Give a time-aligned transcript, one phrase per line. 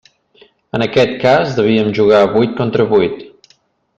[0.77, 3.25] En aquest cas devíem jugar vuit contra vuit.